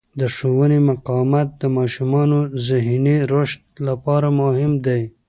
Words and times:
د 0.19 0.21
ښوونې 0.35 0.79
مقاومت 0.89 1.47
د 1.61 1.63
ماشومانو 1.77 2.39
ذهني 2.67 3.17
رشد 3.33 3.61
لپاره 3.87 4.27
مهم 4.41 4.71
دی. 4.85 5.01